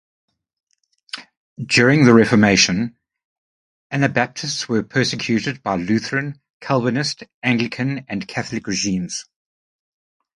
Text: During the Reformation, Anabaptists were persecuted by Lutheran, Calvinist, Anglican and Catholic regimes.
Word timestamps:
During 1.63 2.05
the 2.05 2.13
Reformation, 2.15 2.97
Anabaptists 3.91 4.67
were 4.67 4.81
persecuted 4.81 5.61
by 5.61 5.75
Lutheran, 5.75 6.41
Calvinist, 6.59 7.23
Anglican 7.43 8.03
and 8.09 8.27
Catholic 8.27 8.65
regimes. 8.65 9.25